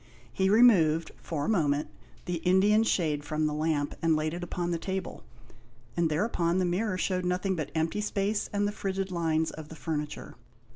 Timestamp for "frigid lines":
8.71-9.51